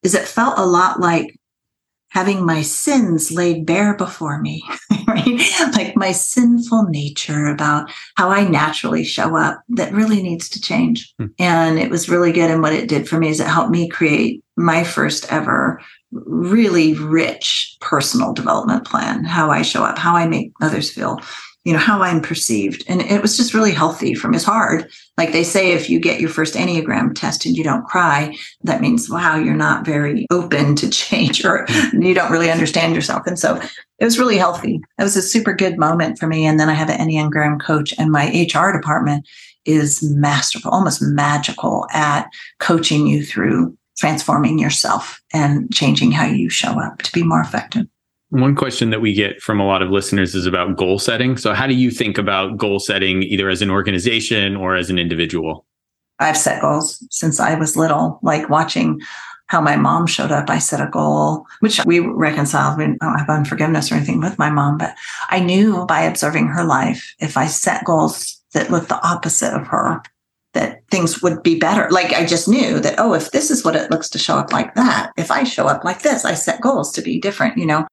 is 0.03 0.15
it 0.15 0.27
felt 0.27 0.57
a 0.57 0.65
lot 0.65 0.99
like 0.99 1.37
having 2.15 2.45
my 2.45 2.61
sins 2.61 3.29
laid 3.29 3.65
bare 3.65 3.93
before 3.93 4.39
me, 4.41 4.63
right? 5.07 5.41
Like 5.73 5.97
my 5.97 6.13
sinful 6.13 6.83
nature 6.83 7.47
about 7.47 7.91
how 8.15 8.29
I 8.29 8.47
naturally 8.47 9.03
show 9.03 9.35
up 9.35 9.61
that 9.69 9.91
really 9.91 10.23
needs 10.23 10.47
to 10.49 10.61
change. 10.61 11.13
Hmm. 11.19 11.25
And 11.37 11.77
it 11.77 11.89
was 11.89 12.07
really 12.07 12.31
good. 12.31 12.49
And 12.49 12.61
what 12.61 12.71
it 12.71 12.87
did 12.87 13.09
for 13.09 13.17
me 13.17 13.27
is 13.27 13.41
it 13.41 13.47
helped 13.47 13.71
me 13.71 13.89
create 13.89 14.41
my 14.55 14.85
first 14.85 15.29
ever 15.29 15.81
really 16.25 16.93
rich 16.93 17.77
personal 17.81 18.33
development 18.33 18.85
plan, 18.85 19.23
how 19.23 19.51
I 19.51 19.61
show 19.61 19.83
up, 19.83 19.97
how 19.97 20.15
I 20.15 20.27
make 20.27 20.51
others 20.61 20.91
feel, 20.91 21.19
you 21.65 21.73
know, 21.73 21.79
how 21.79 22.01
I'm 22.01 22.21
perceived. 22.21 22.83
And 22.87 23.01
it 23.01 23.21
was 23.21 23.35
just 23.35 23.53
really 23.53 23.71
healthy 23.71 24.13
from 24.13 24.33
his 24.33 24.43
hard. 24.43 24.89
Like 25.17 25.31
they 25.31 25.43
say, 25.43 25.71
if 25.71 25.89
you 25.89 25.99
get 25.99 26.21
your 26.21 26.29
first 26.29 26.53
Enneagram 26.53 27.15
test 27.15 27.45
and 27.45 27.57
you 27.57 27.63
don't 27.63 27.85
cry, 27.85 28.35
that 28.63 28.81
means, 28.81 29.09
wow, 29.09 29.35
you're 29.35 29.55
not 29.55 29.85
very 29.85 30.27
open 30.31 30.75
to 30.77 30.89
change 30.91 31.43
or 31.43 31.65
you 31.93 32.13
don't 32.13 32.31
really 32.31 32.51
understand 32.51 32.95
yourself. 32.95 33.25
And 33.25 33.37
so 33.37 33.59
it 33.99 34.05
was 34.05 34.19
really 34.19 34.37
healthy. 34.37 34.79
It 34.99 35.03
was 35.03 35.17
a 35.17 35.21
super 35.21 35.53
good 35.53 35.77
moment 35.77 36.19
for 36.19 36.27
me. 36.27 36.45
And 36.45 36.59
then 36.59 36.69
I 36.69 36.73
have 36.73 36.89
an 36.89 36.99
Enneagram 36.99 37.59
coach 37.59 37.93
and 37.97 38.11
my 38.11 38.27
HR 38.27 38.71
department 38.71 39.27
is 39.65 40.03
masterful, 40.03 40.69
almost 40.71 41.01
magical 41.01 41.87
at 41.91 42.29
coaching 42.59 43.07
you 43.07 43.25
through 43.25 43.75
transforming 43.97 44.59
yourself 44.59 45.21
and 45.33 45.73
changing 45.73 46.11
how 46.11 46.25
you 46.25 46.49
show 46.49 46.79
up 46.79 47.01
to 47.03 47.11
be 47.11 47.23
more 47.23 47.41
effective. 47.41 47.87
One 48.29 48.55
question 48.55 48.89
that 48.89 49.01
we 49.01 49.13
get 49.13 49.41
from 49.41 49.59
a 49.59 49.65
lot 49.65 49.81
of 49.81 49.91
listeners 49.91 50.35
is 50.35 50.45
about 50.45 50.77
goal 50.77 50.99
setting. 50.99 51.37
So, 51.37 51.53
how 51.53 51.67
do 51.67 51.73
you 51.73 51.91
think 51.91 52.17
about 52.17 52.57
goal 52.57 52.79
setting 52.79 53.23
either 53.23 53.49
as 53.49 53.61
an 53.61 53.69
organization 53.69 54.55
or 54.55 54.75
as 54.75 54.89
an 54.89 54.97
individual? 54.97 55.65
I've 56.19 56.37
set 56.37 56.61
goals 56.61 57.05
since 57.11 57.39
I 57.39 57.55
was 57.55 57.77
little, 57.77 58.19
like 58.23 58.49
watching 58.49 58.99
how 59.47 59.61
my 59.61 59.75
mom 59.75 60.07
showed 60.07 60.31
up. 60.31 60.49
I 60.49 60.57
set 60.57 60.81
a 60.81 60.89
goal, 60.89 61.45
which 61.59 61.83
we 61.85 61.99
reconciled. 61.99 62.77
We 62.77 62.85
don't 62.85 63.19
have 63.19 63.29
unforgiveness 63.29 63.91
or 63.91 63.95
anything 63.95 64.19
with 64.19 64.39
my 64.39 64.49
mom, 64.49 64.77
but 64.77 64.95
I 65.29 65.39
knew 65.39 65.85
by 65.85 66.01
observing 66.01 66.47
her 66.47 66.63
life, 66.63 67.13
if 67.19 67.37
I 67.37 67.45
set 67.45 67.85
goals 67.85 68.41
that 68.53 68.71
looked 68.71 68.89
the 68.89 69.07
opposite 69.07 69.53
of 69.53 69.67
her, 69.67 70.01
that 70.55 70.81
things 70.89 71.21
would 71.21 71.43
be 71.43 71.59
better. 71.59 71.87
Like 71.91 72.13
I 72.13 72.25
just 72.25 72.47
knew 72.47 72.79
that, 72.79 72.95
oh, 72.97 73.13
if 73.13 73.31
this 73.31 73.51
is 73.51 73.63
what 73.63 73.75
it 73.75 73.91
looks 73.91 74.09
to 74.09 74.17
show 74.17 74.35
up 74.35 74.51
like 74.51 74.73
that, 74.73 75.11
if 75.17 75.29
I 75.29 75.43
show 75.43 75.67
up 75.67 75.83
like 75.83 76.01
this, 76.01 76.25
I 76.25 76.33
set 76.33 76.61
goals 76.61 76.91
to 76.93 77.01
be 77.01 77.19
different, 77.19 77.57
you 77.57 77.67
know. 77.67 77.85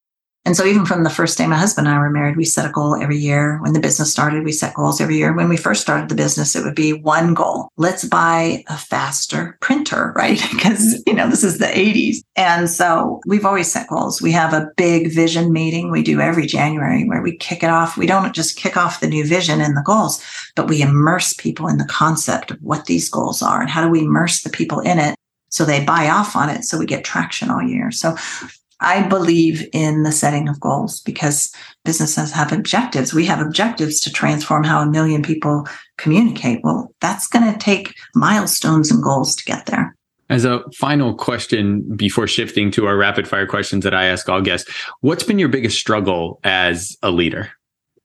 And 0.45 0.57
so 0.57 0.65
even 0.65 0.85
from 0.85 1.03
the 1.03 1.09
first 1.09 1.37
day 1.37 1.47
my 1.47 1.57
husband 1.57 1.87
and 1.87 1.95
I 1.95 1.99
were 1.99 2.09
married, 2.09 2.35
we 2.35 2.43
set 2.43 2.65
a 2.65 2.71
goal 2.71 3.01
every 3.01 3.17
year. 3.17 3.59
When 3.61 3.71
the 3.71 3.79
business 3.79 4.11
started, 4.11 4.43
we 4.43 4.51
set 4.51 4.73
goals 4.73 4.99
every 4.99 5.17
year. 5.17 5.33
When 5.33 5.47
we 5.47 5.55
first 5.55 5.81
started 5.81 6.09
the 6.09 6.15
business, 6.15 6.55
it 6.55 6.65
would 6.65 6.75
be 6.75 6.91
one 6.91 7.33
goal. 7.33 7.69
Let's 7.77 8.03
buy 8.03 8.63
a 8.67 8.77
faster 8.77 9.57
printer, 9.61 10.11
right? 10.17 10.41
because, 10.51 11.01
you 11.07 11.13
know, 11.13 11.29
this 11.29 11.43
is 11.43 11.59
the 11.59 11.67
80s. 11.67 12.17
And 12.35 12.69
so 12.69 13.21
we've 13.25 13.45
always 13.45 13.71
set 13.71 13.87
goals. 13.87 14.21
We 14.21 14.33
have 14.33 14.53
a 14.53 14.69
big 14.75 15.13
vision 15.13 15.53
meeting 15.53 15.91
we 15.91 16.03
do 16.03 16.19
every 16.19 16.45
January 16.45 17.05
where 17.05 17.21
we 17.21 17.37
kick 17.37 17.63
it 17.63 17.69
off. 17.69 17.97
We 17.97 18.05
don't 18.05 18.35
just 18.35 18.57
kick 18.57 18.75
off 18.75 18.99
the 18.99 19.07
new 19.07 19.25
vision 19.25 19.61
and 19.61 19.77
the 19.77 19.83
goals, 19.83 20.21
but 20.55 20.67
we 20.67 20.81
immerse 20.81 21.33
people 21.33 21.67
in 21.67 21.77
the 21.77 21.85
concept 21.85 22.51
of 22.51 22.57
what 22.61 22.85
these 22.85 23.09
goals 23.09 23.41
are 23.41 23.61
and 23.61 23.69
how 23.69 23.83
do 23.83 23.89
we 23.89 24.01
immerse 24.01 24.41
the 24.41 24.49
people 24.49 24.79
in 24.81 24.99
it 24.99 25.15
so 25.53 25.65
they 25.65 25.85
buy 25.85 26.09
off 26.09 26.35
on 26.35 26.49
it 26.49 26.63
so 26.63 26.79
we 26.79 26.87
get 26.87 27.03
traction 27.03 27.51
all 27.51 27.61
year. 27.61 27.91
So 27.91 28.15
I 28.83 29.07
believe 29.07 29.67
in 29.73 30.03
the 30.03 30.11
setting 30.11 30.47
of 30.47 30.59
goals 30.59 30.99
because 31.01 31.51
businesses 31.85 32.31
have 32.31 32.51
objectives. 32.51 33.13
We 33.13 33.25
have 33.25 33.39
objectives 33.39 33.99
to 34.01 34.11
transform 34.11 34.63
how 34.63 34.81
a 34.81 34.89
million 34.89 35.23
people 35.23 35.67
communicate. 35.97 36.59
Well, 36.63 36.93
that's 36.99 37.27
going 37.27 37.51
to 37.51 37.57
take 37.57 37.95
milestones 38.13 38.91
and 38.91 39.01
goals 39.01 39.35
to 39.35 39.45
get 39.45 39.65
there. 39.65 39.95
As 40.29 40.45
a 40.45 40.63
final 40.75 41.15
question 41.15 41.83
before 41.95 42.27
shifting 42.27 42.71
to 42.71 42.85
our 42.87 42.97
rapid 42.97 43.27
fire 43.27 43.45
questions 43.45 43.83
that 43.83 43.93
I 43.93 44.05
ask 44.05 44.27
all 44.29 44.41
guests, 44.41 44.71
what's 45.01 45.23
been 45.23 45.39
your 45.39 45.49
biggest 45.49 45.77
struggle 45.77 46.39
as 46.43 46.97
a 47.03 47.11
leader? 47.11 47.51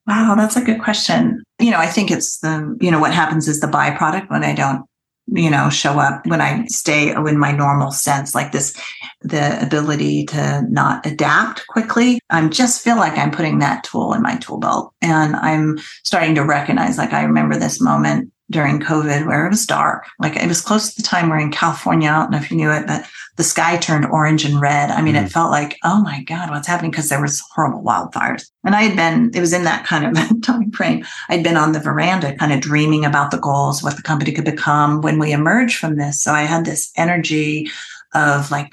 Wow, 0.06 0.34
that's 0.36 0.56
a 0.56 0.64
good 0.64 0.80
question. 0.80 1.42
You 1.58 1.70
know, 1.70 1.78
I 1.78 1.86
think 1.86 2.10
it's 2.10 2.38
the, 2.38 2.76
you 2.80 2.90
know, 2.90 2.98
what 2.98 3.12
happens 3.12 3.46
is 3.46 3.60
the 3.60 3.66
byproduct 3.66 4.30
when 4.30 4.42
I 4.42 4.54
don't, 4.54 4.87
you 5.32 5.50
know, 5.50 5.68
show 5.70 5.98
up, 5.98 6.26
when 6.26 6.40
I 6.40 6.64
stay 6.66 7.10
in 7.10 7.38
my 7.38 7.52
normal 7.52 7.90
sense, 7.90 8.34
like 8.34 8.52
this, 8.52 8.74
the 9.20 9.62
ability 9.62 10.24
to 10.26 10.64
not 10.70 11.04
adapt 11.04 11.66
quickly. 11.68 12.20
I 12.30 12.46
just 12.48 12.82
feel 12.82 12.96
like 12.96 13.18
I'm 13.18 13.30
putting 13.30 13.58
that 13.58 13.84
tool 13.84 14.14
in 14.14 14.22
my 14.22 14.36
tool 14.36 14.58
belt 14.58 14.94
and 15.02 15.36
I'm 15.36 15.78
starting 16.04 16.34
to 16.36 16.44
recognize, 16.44 16.98
like, 16.98 17.12
I 17.12 17.22
remember 17.24 17.58
this 17.58 17.80
moment 17.80 18.32
during 18.50 18.80
COVID 18.80 19.26
where 19.26 19.46
it 19.46 19.50
was 19.50 19.66
dark. 19.66 20.06
Like 20.18 20.36
it 20.36 20.48
was 20.48 20.60
close 20.60 20.94
to 20.94 21.02
the 21.02 21.06
time 21.06 21.28
we're 21.28 21.38
in 21.38 21.52
California. 21.52 22.08
I 22.08 22.12
don't 22.12 22.30
know 22.30 22.38
if 22.38 22.50
you 22.50 22.56
knew 22.56 22.70
it, 22.70 22.86
but 22.86 23.04
the 23.36 23.44
sky 23.44 23.76
turned 23.76 24.06
orange 24.06 24.44
and 24.44 24.60
red. 24.60 24.90
I 24.90 25.02
mean, 25.02 25.14
mm. 25.14 25.24
it 25.24 25.30
felt 25.30 25.50
like, 25.50 25.78
oh 25.84 26.02
my 26.02 26.22
God, 26.22 26.50
what's 26.50 26.66
happening? 26.66 26.90
Because 26.90 27.08
there 27.08 27.20
was 27.20 27.42
horrible 27.54 27.82
wildfires. 27.82 28.50
And 28.64 28.74
I 28.74 28.82
had 28.82 28.96
been, 28.96 29.30
it 29.34 29.40
was 29.40 29.52
in 29.52 29.64
that 29.64 29.86
kind 29.86 30.06
of 30.06 30.42
time 30.42 30.70
frame. 30.72 31.04
I'd 31.28 31.44
been 31.44 31.56
on 31.56 31.72
the 31.72 31.80
veranda 31.80 32.34
kind 32.36 32.52
of 32.52 32.60
dreaming 32.60 33.04
about 33.04 33.30
the 33.30 33.38
goals, 33.38 33.82
what 33.82 33.96
the 33.96 34.02
company 34.02 34.32
could 34.32 34.44
become 34.44 35.02
when 35.02 35.18
we 35.18 35.32
emerge 35.32 35.76
from 35.76 35.96
this. 35.96 36.22
So 36.22 36.32
I 36.32 36.42
had 36.42 36.64
this 36.64 36.90
energy 36.96 37.70
of 38.14 38.50
like 38.50 38.72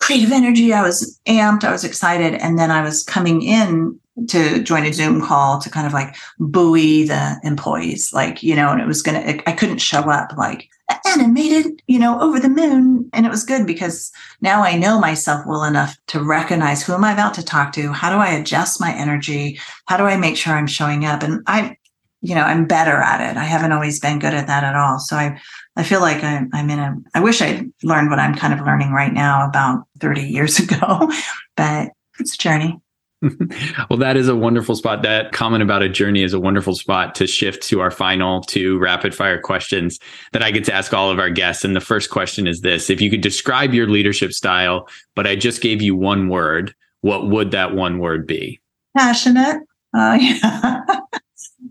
creative 0.00 0.32
energy. 0.32 0.72
I 0.72 0.82
was 0.82 1.18
amped. 1.28 1.62
I 1.62 1.70
was 1.70 1.84
excited. 1.84 2.34
And 2.34 2.58
then 2.58 2.72
I 2.72 2.82
was 2.82 3.04
coming 3.04 3.40
in 3.40 4.00
to 4.28 4.62
join 4.62 4.84
a 4.84 4.92
Zoom 4.92 5.22
call 5.22 5.60
to 5.60 5.70
kind 5.70 5.86
of 5.86 5.92
like 5.92 6.14
buoy 6.38 7.04
the 7.04 7.40
employees, 7.44 8.12
like, 8.12 8.42
you 8.42 8.54
know, 8.54 8.70
and 8.70 8.80
it 8.80 8.86
was 8.86 9.02
going 9.02 9.20
to, 9.22 9.48
I 9.48 9.52
couldn't 9.52 9.78
show 9.78 10.00
up 10.00 10.36
like 10.36 10.68
animated, 11.06 11.82
you 11.86 11.98
know, 11.98 12.20
over 12.20 12.38
the 12.38 12.48
moon. 12.48 13.08
And 13.12 13.24
it 13.24 13.30
was 13.30 13.44
good 13.44 13.66
because 13.66 14.12
now 14.40 14.62
I 14.62 14.76
know 14.76 15.00
myself 15.00 15.44
well 15.46 15.64
enough 15.64 15.96
to 16.08 16.22
recognize 16.22 16.82
who 16.82 16.92
am 16.92 17.04
I 17.04 17.12
about 17.12 17.34
to 17.34 17.44
talk 17.44 17.72
to? 17.72 17.92
How 17.92 18.10
do 18.10 18.16
I 18.16 18.30
adjust 18.30 18.80
my 18.80 18.92
energy? 18.94 19.58
How 19.86 19.96
do 19.96 20.04
I 20.04 20.16
make 20.16 20.36
sure 20.36 20.54
I'm 20.54 20.66
showing 20.66 21.04
up? 21.04 21.22
And 21.22 21.42
I, 21.46 21.76
you 22.20 22.34
know, 22.34 22.42
I'm 22.42 22.66
better 22.66 22.96
at 22.96 23.20
it. 23.20 23.36
I 23.36 23.44
haven't 23.44 23.72
always 23.72 23.98
been 23.98 24.18
good 24.18 24.34
at 24.34 24.46
that 24.46 24.62
at 24.62 24.76
all. 24.76 24.98
So 24.98 25.16
I, 25.16 25.40
I 25.76 25.82
feel 25.82 26.00
like 26.00 26.22
I'm, 26.22 26.50
I'm 26.52 26.70
in 26.70 26.78
a, 26.78 26.94
I 27.14 27.20
wish 27.20 27.42
I 27.42 27.66
learned 27.82 28.10
what 28.10 28.18
I'm 28.18 28.34
kind 28.34 28.52
of 28.52 28.64
learning 28.64 28.92
right 28.92 29.12
now 29.12 29.46
about 29.48 29.84
30 30.00 30.22
years 30.22 30.58
ago, 30.60 31.10
but 31.56 31.90
it's 32.20 32.34
a 32.34 32.38
journey. 32.38 32.78
well, 33.90 33.98
that 33.98 34.16
is 34.16 34.28
a 34.28 34.34
wonderful 34.34 34.74
spot. 34.74 35.02
That 35.02 35.32
comment 35.32 35.62
about 35.62 35.82
a 35.82 35.88
journey 35.88 36.22
is 36.22 36.32
a 36.32 36.40
wonderful 36.40 36.74
spot 36.74 37.14
to 37.16 37.26
shift 37.26 37.62
to 37.64 37.80
our 37.80 37.90
final 37.90 38.40
two 38.40 38.78
rapid 38.78 39.14
fire 39.14 39.40
questions 39.40 39.98
that 40.32 40.42
I 40.42 40.50
get 40.50 40.64
to 40.64 40.74
ask 40.74 40.92
all 40.92 41.10
of 41.10 41.18
our 41.18 41.30
guests. 41.30 41.64
And 41.64 41.76
the 41.76 41.80
first 41.80 42.10
question 42.10 42.46
is 42.46 42.60
this 42.60 42.90
If 42.90 43.00
you 43.00 43.10
could 43.10 43.20
describe 43.20 43.74
your 43.74 43.86
leadership 43.86 44.32
style, 44.32 44.88
but 45.14 45.26
I 45.26 45.36
just 45.36 45.62
gave 45.62 45.80
you 45.80 45.94
one 45.94 46.28
word, 46.28 46.74
what 47.02 47.28
would 47.28 47.52
that 47.52 47.74
one 47.74 47.98
word 47.98 48.26
be? 48.26 48.60
Passionate. 48.96 49.60
Uh, 49.94 50.18
yeah. 50.20 50.80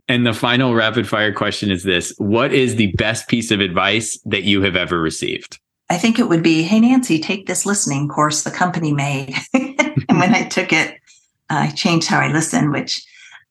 and 0.08 0.26
the 0.26 0.34
final 0.34 0.74
rapid 0.74 1.08
fire 1.08 1.34
question 1.34 1.70
is 1.70 1.84
this 1.84 2.14
What 2.18 2.54
is 2.54 2.78
the 2.78 2.94
best 2.94 3.28
piece 3.28 3.52
of 3.52 3.60
advice 3.60 4.18
that 4.26 4.44
you 4.44 4.62
have 4.62 4.78
ever 4.78 5.02
received? 5.02 5.60
I 5.90 5.98
think 5.98 6.20
it 6.20 6.30
would 6.30 6.42
be, 6.44 6.64
Hey, 6.64 6.80
Nancy, 6.80 7.20
take 7.20 7.48
this 7.48 7.66
listening 7.66 8.08
course 8.08 8.44
the 8.44 8.52
company 8.52 8.94
made. 8.94 9.36
and 9.54 10.20
when 10.20 10.34
I 10.34 10.44
took 10.44 10.72
it, 10.72 11.01
I 11.52 11.72
changed 11.72 12.08
how 12.08 12.20
I 12.20 12.32
listen, 12.32 12.72
which 12.72 13.06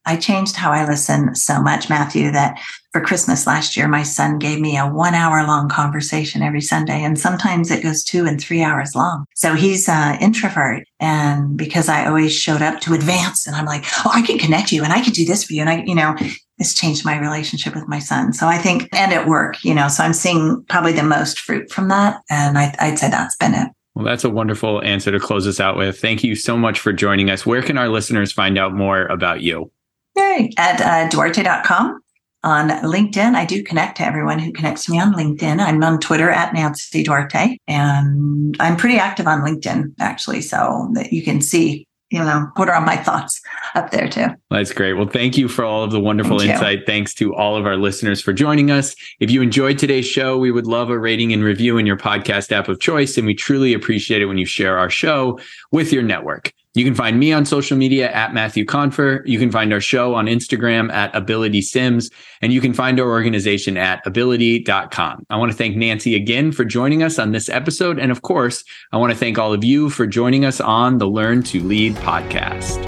I 0.06 0.16
changed 0.16 0.56
how 0.56 0.72
I 0.72 0.86
listen 0.86 1.34
so 1.34 1.60
much, 1.60 1.90
Matthew, 1.90 2.30
that 2.32 2.58
for 2.92 3.00
Christmas 3.00 3.46
last 3.46 3.76
year, 3.76 3.86
my 3.86 4.02
son 4.02 4.38
gave 4.38 4.58
me 4.58 4.76
a 4.76 4.86
one 4.86 5.14
hour 5.14 5.46
long 5.46 5.68
conversation 5.68 6.42
every 6.42 6.60
Sunday. 6.60 7.04
And 7.04 7.18
sometimes 7.18 7.70
it 7.70 7.82
goes 7.82 8.02
two 8.02 8.26
and 8.26 8.40
three 8.40 8.62
hours 8.62 8.94
long. 8.94 9.26
So 9.36 9.54
he's 9.54 9.88
an 9.88 10.20
introvert. 10.20 10.84
And 10.98 11.56
because 11.56 11.88
I 11.88 12.06
always 12.06 12.34
showed 12.34 12.62
up 12.62 12.80
to 12.80 12.94
advance 12.94 13.46
and 13.46 13.54
I'm 13.54 13.66
like, 13.66 13.84
oh, 14.04 14.10
I 14.12 14.22
can 14.22 14.38
connect 14.38 14.72
you 14.72 14.82
and 14.82 14.92
I 14.92 15.02
can 15.02 15.12
do 15.12 15.24
this 15.24 15.44
for 15.44 15.52
you. 15.52 15.60
And 15.60 15.70
I, 15.70 15.84
you 15.84 15.94
know, 15.94 16.16
it's 16.58 16.74
changed 16.74 17.04
my 17.04 17.18
relationship 17.18 17.74
with 17.74 17.86
my 17.86 17.98
son. 17.98 18.32
So 18.32 18.46
I 18.46 18.58
think, 18.58 18.88
and 18.92 19.12
at 19.12 19.28
work, 19.28 19.62
you 19.64 19.74
know, 19.74 19.88
so 19.88 20.02
I'm 20.02 20.12
seeing 20.12 20.64
probably 20.68 20.92
the 20.92 21.02
most 21.02 21.38
fruit 21.40 21.70
from 21.70 21.88
that. 21.88 22.22
And 22.28 22.58
I, 22.58 22.74
I'd 22.80 22.98
say 22.98 23.08
that's 23.08 23.36
been 23.36 23.54
it. 23.54 23.68
Well, 23.94 24.04
that's 24.04 24.24
a 24.24 24.30
wonderful 24.30 24.82
answer 24.82 25.10
to 25.10 25.18
close 25.18 25.46
us 25.46 25.60
out 25.60 25.76
with. 25.76 26.00
Thank 26.00 26.22
you 26.22 26.34
so 26.34 26.56
much 26.56 26.78
for 26.78 26.92
joining 26.92 27.28
us. 27.28 27.44
Where 27.44 27.62
can 27.62 27.76
our 27.76 27.88
listeners 27.88 28.32
find 28.32 28.58
out 28.58 28.74
more 28.74 29.06
about 29.06 29.42
you? 29.42 29.70
Yay. 30.16 30.50
At 30.56 30.80
uh, 30.80 31.08
duarte.com. 31.08 32.00
On 32.42 32.70
LinkedIn, 32.70 33.34
I 33.34 33.44
do 33.44 33.62
connect 33.62 33.98
to 33.98 34.02
everyone 34.02 34.38
who 34.38 34.50
connects 34.50 34.86
to 34.86 34.92
me 34.92 34.98
on 34.98 35.12
LinkedIn. 35.12 35.60
I'm 35.60 35.82
on 35.84 36.00
Twitter 36.00 36.30
at 36.30 36.54
Nancy 36.54 37.02
Duarte, 37.02 37.58
and 37.68 38.56
I'm 38.58 38.78
pretty 38.78 38.96
active 38.96 39.26
on 39.26 39.40
LinkedIn, 39.42 39.92
actually, 40.00 40.40
so 40.40 40.88
that 40.94 41.12
you 41.12 41.22
can 41.22 41.42
see 41.42 41.86
you 42.10 42.18
know, 42.18 42.50
what 42.56 42.68
are 42.68 42.80
my 42.80 42.96
thoughts 42.96 43.40
up 43.74 43.90
there 43.90 44.08
too. 44.08 44.26
That's 44.50 44.72
great. 44.72 44.94
Well, 44.94 45.06
thank 45.06 45.38
you 45.38 45.46
for 45.46 45.64
all 45.64 45.84
of 45.84 45.92
the 45.92 46.00
wonderful 46.00 46.38
thank 46.38 46.50
insight. 46.50 46.80
You. 46.80 46.84
Thanks 46.86 47.14
to 47.14 47.34
all 47.34 47.56
of 47.56 47.66
our 47.66 47.76
listeners 47.76 48.20
for 48.20 48.32
joining 48.32 48.70
us. 48.70 48.96
If 49.20 49.30
you 49.30 49.42
enjoyed 49.42 49.78
today's 49.78 50.06
show, 50.06 50.36
we 50.36 50.50
would 50.50 50.66
love 50.66 50.90
a 50.90 50.98
rating 50.98 51.32
and 51.32 51.44
review 51.44 51.78
in 51.78 51.86
your 51.86 51.96
podcast 51.96 52.50
app 52.50 52.68
of 52.68 52.80
choice. 52.80 53.16
And 53.16 53.26
we 53.26 53.34
truly 53.34 53.72
appreciate 53.72 54.22
it 54.22 54.26
when 54.26 54.38
you 54.38 54.46
share 54.46 54.76
our 54.76 54.90
show 54.90 55.38
with 55.70 55.92
your 55.92 56.02
network. 56.02 56.52
You 56.74 56.84
can 56.84 56.94
find 56.94 57.18
me 57.18 57.32
on 57.32 57.44
social 57.44 57.76
media 57.76 58.12
at 58.12 58.32
Matthew 58.32 58.64
Confer. 58.64 59.24
You 59.26 59.40
can 59.40 59.50
find 59.50 59.72
our 59.72 59.80
show 59.80 60.14
on 60.14 60.26
Instagram 60.26 60.92
at 60.92 61.12
Abilitie 61.14 61.64
Sims, 61.64 62.10
and 62.42 62.52
you 62.52 62.60
can 62.60 62.72
find 62.72 63.00
our 63.00 63.08
organization 63.08 63.76
at 63.76 64.04
abilitie.com. 64.04 65.26
I 65.30 65.36
want 65.36 65.50
to 65.50 65.58
thank 65.58 65.76
Nancy 65.76 66.14
again 66.14 66.52
for 66.52 66.64
joining 66.64 67.02
us 67.02 67.18
on 67.18 67.32
this 67.32 67.48
episode. 67.48 67.98
And 67.98 68.12
of 68.12 68.22
course, 68.22 68.62
I 68.92 68.98
want 68.98 69.12
to 69.12 69.18
thank 69.18 69.36
all 69.36 69.52
of 69.52 69.64
you 69.64 69.90
for 69.90 70.06
joining 70.06 70.44
us 70.44 70.60
on 70.60 70.98
the 70.98 71.08
Learn 71.08 71.42
to 71.44 71.60
Lead 71.60 71.96
podcast. 71.96 72.86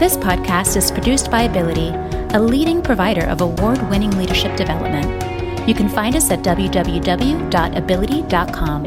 This 0.00 0.16
podcast 0.16 0.76
is 0.76 0.90
produced 0.90 1.30
by 1.30 1.46
Abilitie, 1.46 2.34
a 2.34 2.40
leading 2.40 2.82
provider 2.82 3.26
of 3.26 3.40
award 3.40 3.88
winning 3.88 4.10
leadership 4.18 4.56
development. 4.56 5.68
You 5.68 5.74
can 5.74 5.88
find 5.88 6.16
us 6.16 6.28
at 6.32 6.40
www.abilitie.com 6.40 8.86